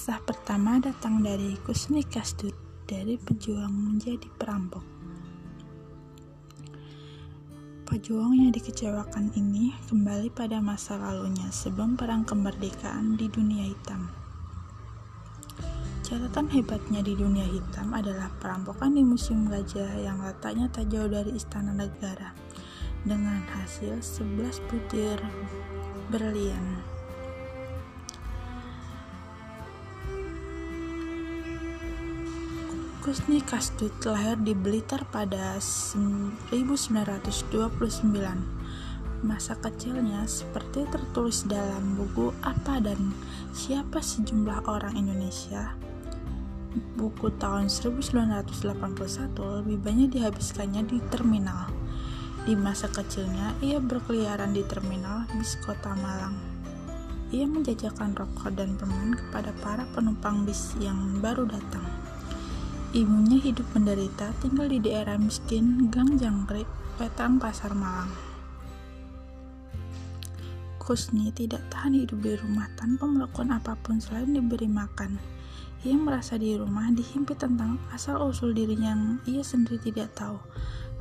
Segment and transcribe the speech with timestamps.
[0.00, 2.56] Kisah pertama datang dari Kusni Kastut,
[2.88, 4.80] dari pejuang menjadi perampok.
[7.84, 14.08] Pejuang yang dikecewakan ini kembali pada masa lalunya sebelum perang kemerdekaan di dunia hitam.
[16.00, 21.36] Catatan hebatnya di dunia hitam adalah perampokan di Museum Gajah yang letaknya tak jauh dari
[21.36, 22.32] Istana Negara
[23.04, 25.20] dengan hasil 11 butir
[26.08, 26.99] berlian.
[33.00, 36.52] Kusni Kastut lahir di Blitar pada 1929.
[39.24, 43.16] Masa kecilnya seperti tertulis dalam buku Apa dan
[43.56, 45.72] Siapa Sejumlah Orang Indonesia.
[47.00, 48.68] Buku tahun 1981
[49.64, 51.72] lebih banyak dihabiskannya di terminal.
[52.44, 56.36] Di masa kecilnya, ia berkeliaran di terminal bis kota Malang.
[57.32, 61.99] Ia menjajakan rokok dan permen kepada para penumpang bis yang baru datang.
[62.90, 66.66] Ibunya hidup menderita tinggal di daerah miskin Gang Jangkrik,
[66.98, 68.10] Wetan Pasar Malang.
[70.82, 75.22] Kusni tidak tahan hidup di rumah tanpa melakukan apa pun selain diberi makan.
[75.86, 80.42] Ia merasa di rumah dihimpit tentang asal-usul dirinya yang ia sendiri tidak tahu.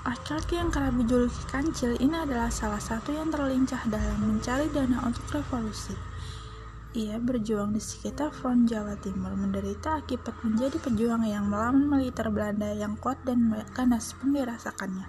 [0.05, 5.25] Laki-laki yang kerap dijuluki kancil ini adalah salah satu yang terlincah dalam mencari dana untuk
[5.33, 6.05] revolusi.
[6.96, 12.73] Ia berjuang di sekitar front Jawa Timur, menderita akibat menjadi pejuang yang melawan militer Belanda
[12.73, 15.05] yang kuat dan ganas pun dirasakannya.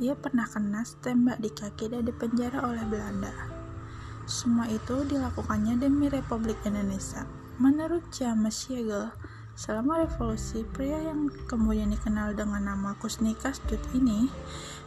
[0.00, 3.28] Ia pernah kena tembak di kaki dan dipenjara oleh Belanda.
[4.24, 7.28] Semua itu dilakukannya demi Republik Indonesia.
[7.60, 9.12] Menurut James Siegel,
[9.52, 14.32] selama revolusi, pria yang kemudian dikenal dengan nama Kusni Kasdut ini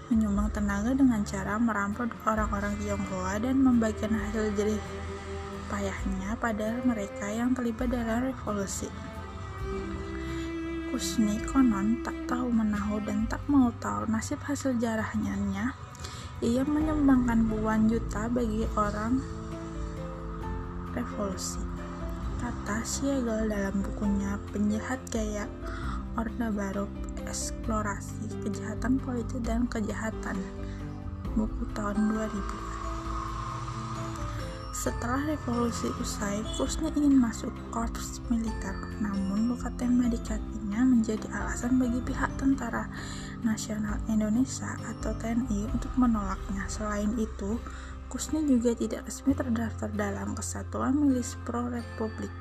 [0.09, 4.81] menyumbang tenaga dengan cara merampok orang-orang Tionghoa dan membagikan hasil jerih
[5.69, 8.89] payahnya pada mereka yang terlibat dalam revolusi.
[10.93, 15.73] Kusni konon tak tahu menahu dan tak mau tahu nasib hasil jarahnya.
[16.43, 19.19] Ia menyumbangkan puluhan juta bagi orang
[20.93, 21.74] revolusi.
[22.35, 25.47] Kata Siegel dalam bukunya Penjahat Gaya
[26.19, 26.85] Orde Baru
[27.23, 30.39] Eksplorasi Kejahatan Politik dan Kejahatan
[31.35, 32.75] buku tahun 2000
[34.85, 41.81] setelah revolusi usai, Kusni ingin masuk korps militer, namun luka tembak di kakinya menjadi alasan
[41.81, 42.85] bagi pihak Tentara
[43.41, 46.69] Nasional Indonesia atau TNI untuk menolaknya.
[46.69, 47.57] Selain itu,
[48.15, 52.31] Kusni juga tidak resmi terdaftar dalam Kesatuan Milis Pro Republik.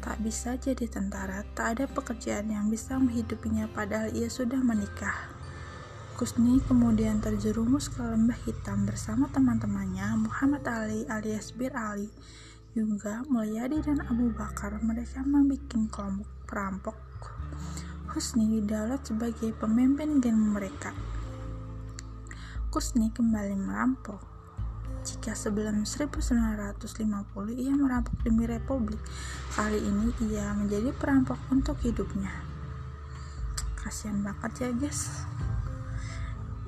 [0.00, 5.28] Tak bisa jadi tentara, tak ada pekerjaan yang bisa menghidupinya padahal ia sudah menikah.
[6.16, 12.08] Kusni kemudian terjerumus ke lembah hitam bersama teman-temannya Muhammad Ali alias Bir Ali,
[12.72, 14.72] juga Mulyadi dan Abu Bakar.
[14.80, 16.96] Mereka membuat kelompok perampok.
[18.16, 20.96] Husni didaulat sebagai pemimpin geng mereka.
[22.72, 24.35] Kusni kembali merampok.
[25.06, 26.82] Jika sebelum 1950
[27.54, 28.98] ia merampok demi republik,
[29.54, 32.42] kali ini ia menjadi perampok untuk hidupnya.
[33.78, 35.22] Kasihan banget ya guys.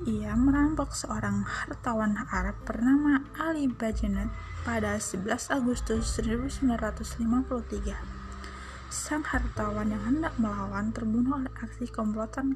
[0.07, 4.31] Ia merampok seorang hartawan Arab bernama Ali Bajanet
[4.63, 7.99] pada 11 Agustus 1953.
[8.87, 12.55] Sang hartawan yang hendak melawan terbunuh oleh aksi komplotan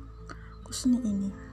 [0.64, 1.53] Kusni ini.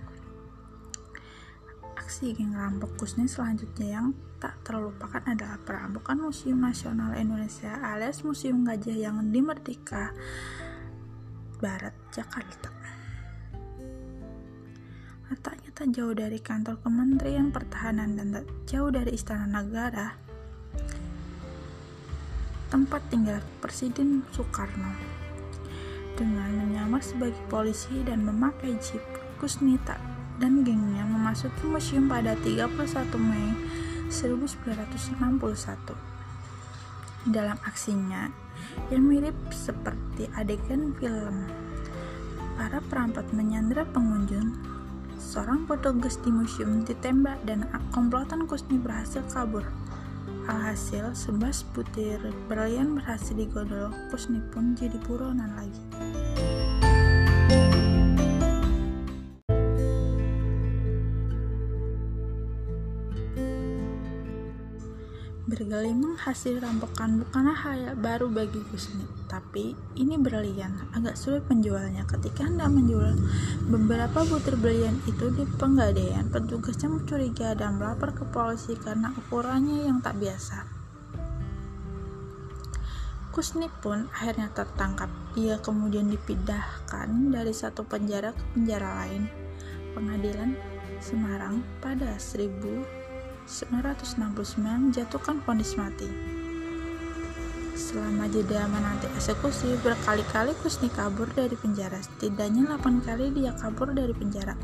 [2.10, 4.10] Aksi geng rampok Kusni selanjutnya yang
[4.42, 10.10] tak terlupakan adalah perampokan Museum Nasional Indonesia alias Museum Gajah yang di Merdeka
[11.62, 12.74] Barat, Jakarta.
[15.30, 20.10] Letaknya tak jauh dari kantor Kementerian Pertahanan dan tak jauh dari Istana Negara,
[22.74, 24.98] tempat tinggal Presiden Soekarno.
[26.18, 29.06] Dengan menyamar sebagai polisi dan memakai jeep,
[29.38, 32.72] Kusnita dan gengnya memasuki museum pada 31
[33.20, 33.52] Mei
[34.08, 35.94] 1961.
[37.28, 38.32] Dalam aksinya,
[38.88, 41.44] yang mirip seperti adegan film,
[42.56, 44.56] para perampok menyandra pengunjung
[45.20, 49.62] Seorang petugas di museum ditembak dan komplotan Kusni berhasil kabur.
[50.48, 55.84] Alhasil, sebelas butir berlian berhasil digodol, Kusni pun jadi buronan lagi.
[65.50, 72.06] Bergelimang hasil rampokan bukanlah hal baru bagi Gusni, tapi ini berlian agak sulit menjualnya.
[72.06, 73.18] Ketika Anda menjual
[73.66, 79.98] beberapa butir berlian itu di penggadaian, petugasnya mencuriga dan melapor ke polisi karena ukurannya yang
[79.98, 80.70] tak biasa.
[83.34, 85.10] Kusni pun akhirnya tertangkap.
[85.34, 89.26] Ia kemudian dipindahkan dari satu penjara ke penjara lain.
[89.98, 90.54] Pengadilan
[91.02, 92.99] Semarang pada 1000
[93.50, 96.06] 1969 jatuhkan vonis mati.
[97.74, 101.98] Selama jeda menanti eksekusi, berkali-kali Kusni kabur dari penjara.
[101.98, 104.54] Setidaknya 8 kali dia kabur dari penjara.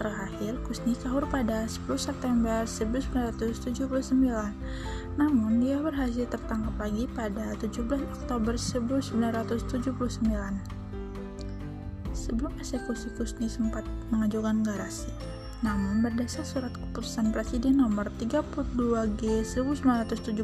[0.00, 4.56] Terakhir, Kusni kabur pada 10 September 1979.
[5.20, 9.92] Namun, dia berhasil tertangkap lagi pada 17 Oktober 1979.
[12.16, 15.12] Sebelum eksekusi, Kusni sempat mengajukan garasi.
[15.62, 20.42] Namun, berdasar surat keputusan Presiden nomor 32G 1979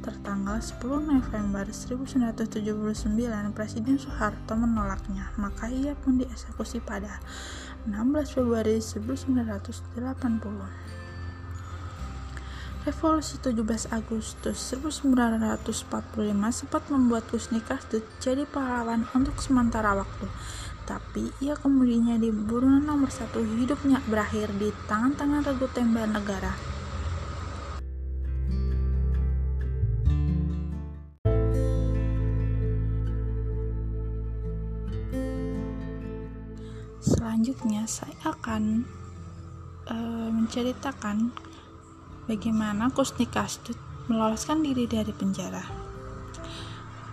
[0.00, 3.04] tertanggal 10 November 1979,
[3.52, 7.20] Presiden Soeharto menolaknya, maka ia pun dieksekusi pada
[7.84, 10.00] 16 Februari 1980.
[12.80, 16.16] Revolusi 17 Agustus 1945
[16.48, 20.24] sempat membuat Kusni Kasdut jadi pahlawan untuk sementara waktu
[20.90, 26.50] tapi ia kemudian di buruan nomor satu hidupnya berakhir di tangan-tangan regu tembak negara.
[36.98, 38.82] Selanjutnya saya akan
[39.86, 41.30] uh, menceritakan
[42.26, 43.78] bagaimana Kusni Kasdut
[44.10, 45.62] meloloskan diri dari penjara.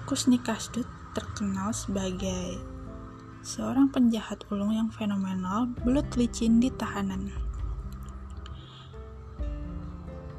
[0.10, 2.77] Kusni Kasdut terkenal sebagai
[3.48, 7.32] seorang penjahat ulung yang fenomenal, belut licin di tahanan.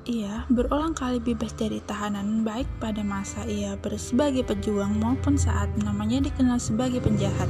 [0.04, 6.20] Ia berulang kali bebas dari tahanan baik pada masa ia sebagai pejuang maupun saat namanya
[6.20, 7.48] dikenal sebagai penjahat.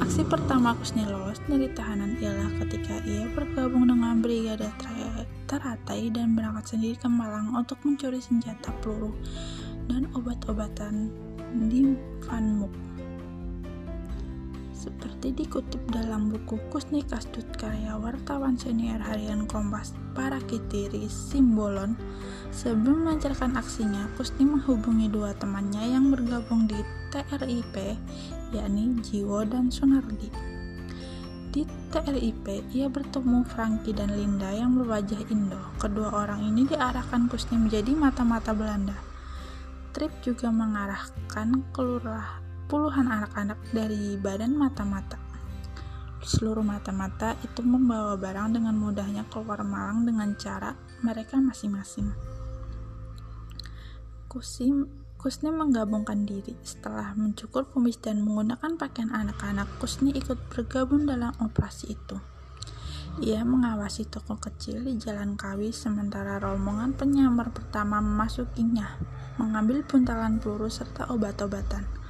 [0.00, 4.72] Aksi pertama Kusni lolos dari tahanan ialah ketika ia bergabung dengan Brigade
[5.52, 9.12] Teratai dan berangkat sendiri ke Malang untuk mencuri senjata peluru
[9.84, 11.12] dan obat-obatan
[11.68, 11.92] di
[12.24, 12.91] Vanmuk.
[14.82, 21.94] Seperti dikutip dalam buku Kusni Kastut karya wartawan senior harian Kompas para Kitiri Simbolon,
[22.50, 26.82] sebelum melancarkan aksinya, Kusni menghubungi dua temannya yang bergabung di
[27.14, 27.94] TRIP,
[28.50, 30.34] yakni Jiwo dan Sunardi.
[31.54, 31.62] Di
[31.94, 35.62] TRIP, ia bertemu Franky dan Linda yang berwajah Indo.
[35.78, 38.98] Kedua orang ini diarahkan Kusni menjadi mata-mata Belanda.
[39.94, 42.41] Trip juga mengarahkan kelurahan
[42.72, 45.20] puluhan anak-anak dari badan mata-mata.
[46.24, 50.72] Seluruh mata-mata itu membawa barang dengan mudahnya keluar Malang dengan cara
[51.04, 52.08] mereka masing-masing.
[54.24, 54.88] Kusim
[55.20, 56.56] Kusni menggabungkan diri.
[56.66, 62.18] Setelah mencukur kumis dan menggunakan pakaian anak-anak, Kusni ikut bergabung dalam operasi itu.
[63.22, 68.98] Ia mengawasi toko kecil di Jalan Kawi sementara rombongan penyamar pertama memasukinya,
[69.38, 72.01] mengambil buntalan peluru serta obat-obatan.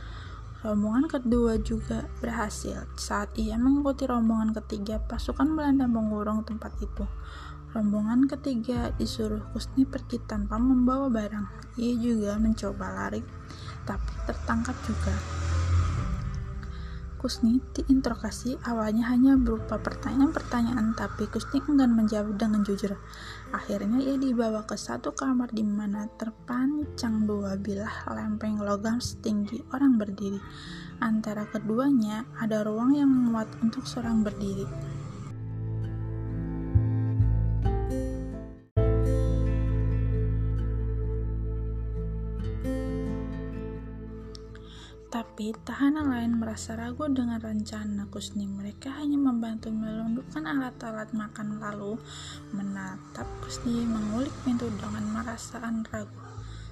[0.62, 2.86] Rombongan kedua juga berhasil.
[2.94, 7.02] Saat ia mengikuti rombongan ketiga, pasukan Belanda mengurung tempat itu.
[7.74, 11.74] Rombongan ketiga disuruh Kusni pergi tanpa membawa barang.
[11.82, 13.26] Ia juga mencoba lari,
[13.82, 15.41] tapi tertangkap juga.
[17.22, 22.98] Kusni diinterogasi awalnya hanya berupa pertanyaan-pertanyaan tapi Kusni enggan menjawab dengan jujur.
[23.54, 30.02] Akhirnya ia dibawa ke satu kamar di mana terpancang dua bilah lempeng logam setinggi orang
[30.02, 30.42] berdiri.
[30.98, 34.66] Antara keduanya ada ruang yang muat untuk seorang berdiri.
[45.42, 48.46] Tapi tahanan lain merasa ragu dengan rencana Kusni.
[48.46, 51.98] Mereka hanya membantu melundukkan alat-alat makan lalu
[52.54, 56.14] menatap Kusni mengulik pintu dengan merasaan ragu.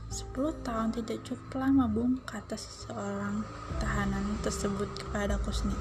[0.07, 3.43] Sepuluh tahun tidak cukup lama bung, kata seseorang
[3.83, 5.75] tahanan tersebut kepada Kusni.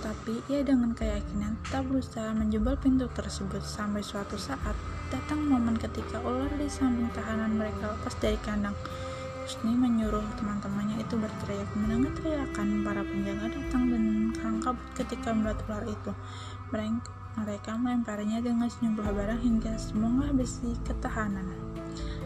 [0.00, 4.80] Tapi ia dengan keyakinan tak berusaha menjebol pintu tersebut sampai suatu saat
[5.12, 8.72] datang momen ketika ular di samping tahanan mereka lepas dari kandang.
[9.50, 11.66] Husni menyuruh teman-temannya itu berteriak.
[11.74, 14.30] Mendengar teriakan, para penjaga datang dan
[14.62, 16.14] kabut ketika melihat ular itu.
[17.34, 21.50] Mereka melemparinya dengan sejumlah barang hingga semua besi ketahanan.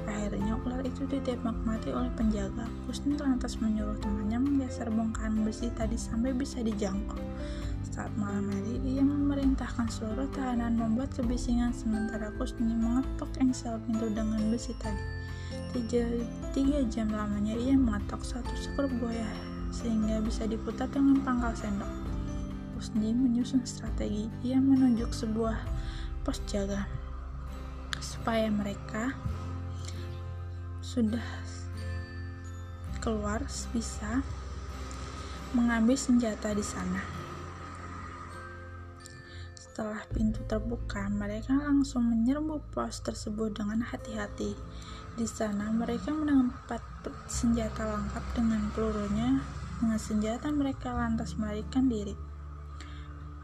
[0.04, 2.68] Akhirnya ular itu ditembak mati oleh penjaga.
[2.84, 7.24] Kusni lantas menyuruh temannya menggeser bongkahan besi tadi sampai bisa dijangkau.
[7.88, 14.44] Saat malam hari, ia memerintahkan seluruh tahanan membuat kebisingan sementara Kusni mengetok engsel pintu dengan
[14.52, 15.23] besi tadi.
[15.74, 16.06] Tiga,
[16.54, 19.26] tiga jam lamanya ia mengetok satu skrup buaya
[19.74, 21.90] sehingga bisa diputar dengan pangkal sendok.
[22.78, 24.30] Kusni menyusun strategi.
[24.46, 25.58] Ia menunjuk sebuah
[26.22, 26.86] pos jaga
[27.98, 29.18] supaya mereka
[30.78, 31.26] sudah
[33.02, 33.42] keluar
[33.74, 34.22] bisa
[35.58, 37.02] mengambil senjata di sana.
[39.58, 44.54] Setelah pintu terbuka, mereka langsung menyerbu pos tersebut dengan hati-hati.
[45.14, 46.82] Di sana, mereka mendapat
[47.30, 49.38] senjata lengkap dengan pelurunya.
[49.78, 52.18] Dengan senjata, mereka lantas melarikan diri.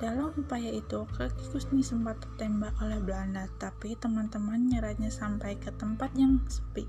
[0.02, 6.10] Dalam upaya itu, kaki Kusni sempat tertembak oleh Belanda, tapi teman-teman nyeratnya sampai ke tempat
[6.18, 6.88] yang sepi,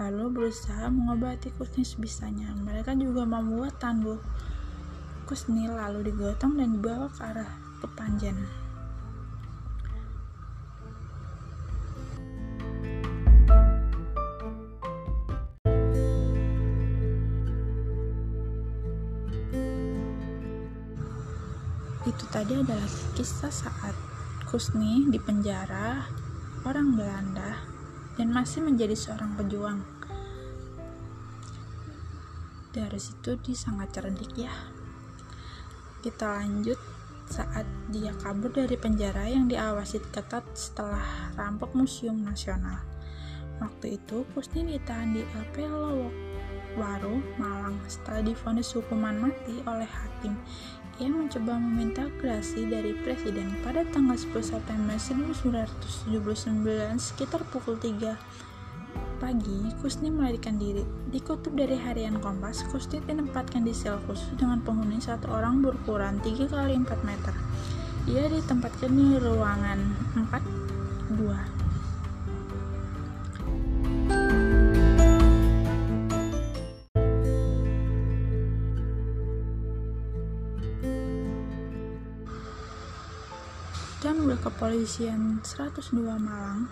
[0.00, 2.54] lalu berusaha mengobati Kusni sebisanya.
[2.56, 4.22] Mereka juga membuat tandu
[5.28, 7.50] Kusni lalu digotong dan dibawa ke arah
[7.84, 8.63] Kepanjen.
[22.34, 23.94] Tadi adalah kisah saat
[24.50, 26.02] Kusni di penjara
[26.66, 27.62] orang Belanda
[28.18, 29.78] dan masih menjadi seorang pejuang.
[32.74, 34.50] Dari situ dia sangat cerdik ya.
[36.02, 36.74] Kita lanjut
[37.30, 42.82] saat dia kabur dari penjara yang diawasi ketat setelah rampok Museum Nasional.
[43.62, 46.14] Waktu itu Kusni ditahan di LP Lowok
[46.74, 50.34] Waru, Malang setelah difonis hukuman mati oleh hakim
[51.02, 56.14] ia mencoba meminta gerasi dari presiden pada tanggal 10 September 1979
[57.02, 58.14] sekitar pukul 3
[59.18, 60.84] pagi, Kusni melarikan diri.
[61.10, 66.46] Dikutip dari harian Kompas, Kusni ditempatkan di sel khusus dengan penghuni satu orang berukuran 3
[66.46, 67.34] x 4 meter.
[68.04, 69.80] Ia ditempatkan di ruangan
[70.14, 71.16] 4
[84.54, 86.70] Kepolisian 102 Malang,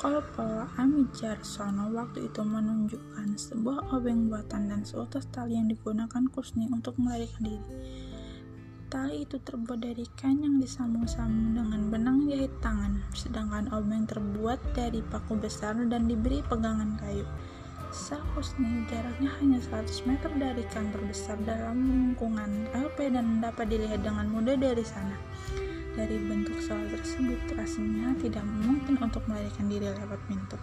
[0.00, 6.64] Kolpol Amit Jarsono waktu itu menunjukkan sebuah obeng buatan dan seutas tali yang digunakan Kusni
[6.72, 7.68] untuk melarikan diri.
[8.88, 15.04] Tali itu terbuat dari kain yang disambung-sambung dengan benang jahit tangan, sedangkan obeng terbuat dari
[15.04, 17.28] paku besar dan diberi pegangan kayu.
[17.92, 24.00] Sel Kusni jaraknya hanya 100 meter dari kantor besar dalam lingkungan LP dan dapat dilihat
[24.00, 25.12] dengan mudah dari sana.
[25.96, 30.60] Dari bentuk sel tersebut, rasanya tidak mungkin untuk melarikan diri lewat pintu.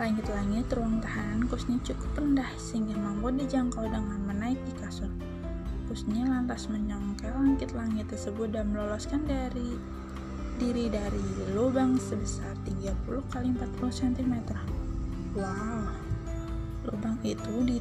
[0.00, 5.12] Langit-langit ruang tahanan Kusni cukup rendah sehingga mampu dijangkau dengan menaiki kasur.
[5.84, 9.76] Kusni lantas menyongkel langit-langit tersebut dan meloloskan dari
[10.56, 14.34] diri dari lubang sebesar 30 kali 40 cm.
[15.36, 15.92] Wow,
[16.88, 17.76] lubang itu di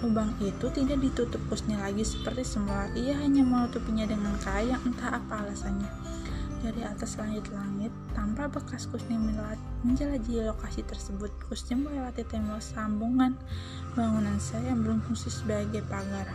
[0.00, 2.88] Lubang itu tidak ditutup Kusni lagi seperti semula.
[2.96, 4.32] Ia hanya menutupinya dengan
[4.64, 5.92] yang entah apa alasannya.
[6.60, 9.20] Dari atas langit-langit, tanpa bekas Kusni
[9.84, 13.36] menjelajahi lokasi tersebut, Kusni melewati tembok sambungan
[13.92, 16.32] bangunan saya yang belum fungsi sebagai pagar.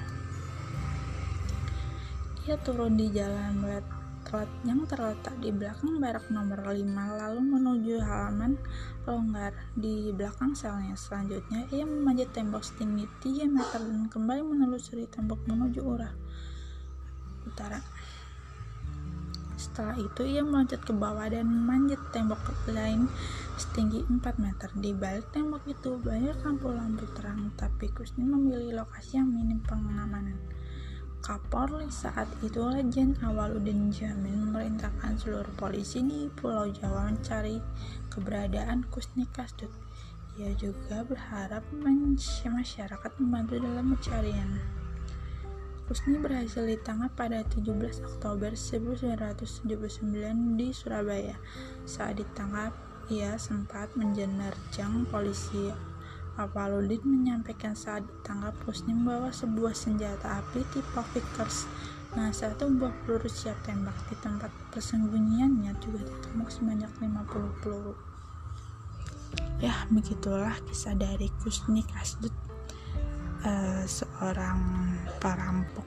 [2.46, 3.86] Ia turun di jalan melihat
[4.68, 8.60] yang terletak di belakang barak nomor 5 lalu menuju halaman
[9.08, 10.98] longgar di belakang selnya.
[10.98, 16.14] Selanjutnya, ia memanjat tembok setinggi 3 meter dan kembali menelusuri tembok menuju urah
[17.46, 17.80] utara.
[19.56, 23.08] Setelah itu, ia meloncat ke bawah dan memanjat tembok lain
[23.56, 24.70] setinggi 4 meter.
[24.76, 30.55] Di balik tembok itu banyak lampu-lampu terang, tapi Kusni memilih lokasi yang minim pengamanan.
[31.26, 37.58] Kapolri saat itu Lejen Awaludin Jamin memerintahkan seluruh polisi di Pulau Jawa mencari
[38.14, 39.74] keberadaan Kusni Kasdut.
[40.38, 41.66] Ia juga berharap
[42.46, 44.62] masyarakat membantu dalam pencarian.
[45.90, 47.74] Kusni berhasil ditangkap pada 17
[48.06, 51.42] Oktober 1979 di Surabaya.
[51.90, 52.70] Saat ditangkap,
[53.10, 55.74] ia sempat menjenerjang polisi
[56.36, 61.68] Apaludin menyampaikan saat ditangkap Husni membawa sebuah senjata api tipe Vickers
[62.16, 67.96] Nah, satu buah peluru siap tembak di tempat persembunyiannya juga ditemukan sebanyak 50 peluru.
[69.60, 72.32] Ya, begitulah kisah dari Kusni Kasdut,
[73.44, 74.60] uh, seorang
[75.20, 75.84] perampok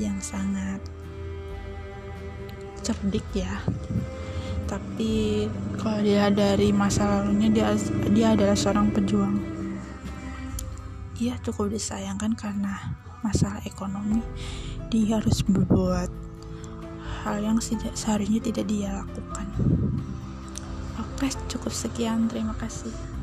[0.00, 0.80] yang sangat
[2.80, 3.52] cerdik ya
[4.68, 5.48] tapi
[5.80, 7.72] kalau dia dari masa lalunya dia
[8.12, 9.40] dia adalah seorang pejuang.
[11.18, 12.94] Ia cukup disayangkan karena
[13.24, 14.22] masalah ekonomi.
[14.92, 16.12] Dia harus berbuat
[17.24, 19.48] hal yang seharusnya tidak dia lakukan.
[21.00, 22.28] Oke cukup sekian.
[22.30, 23.17] Terima kasih